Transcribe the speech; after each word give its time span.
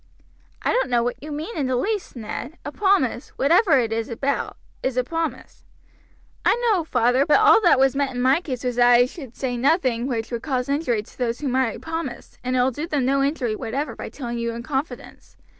"I 0.63 0.71
don't 0.73 0.89
know 0.89 1.03
what 1.03 1.21
you 1.21 1.31
mean 1.31 1.55
in 1.55 1.67
the 1.67 1.75
least, 1.75 2.15
Ned; 2.15 2.57
a 2.65 2.71
promise, 2.71 3.29
whatever 3.35 3.77
it 3.77 3.93
is 3.93 4.09
about, 4.09 4.57
is 4.81 4.97
a 4.97 5.03
promise." 5.03 5.63
"I 6.43 6.55
know, 6.71 6.83
father, 6.83 7.23
but 7.23 7.39
all 7.39 7.61
that 7.61 7.79
was 7.79 7.95
meant 7.95 8.09
in 8.09 8.19
my 8.19 8.41
case 8.41 8.63
was 8.63 8.77
that 8.77 8.93
I 8.93 9.07
would 9.19 9.35
say 9.35 9.57
nothing 9.57 10.07
which 10.07 10.31
would 10.31 10.41
cause 10.41 10.69
injury 10.69 11.03
to 11.03 11.17
those 11.19 11.37
to 11.37 11.45
whom 11.45 11.55
I 11.55 11.77
promised; 11.77 12.39
and 12.43 12.55
it 12.55 12.61
will 12.63 12.71
do 12.71 12.87
them 12.87 13.05
no 13.05 13.21
injury 13.21 13.55
whatever 13.55 13.95
by 13.95 14.09
telling 14.09 14.39
you 14.39 14.53
in 14.55 14.63
confidence. 14.63 15.37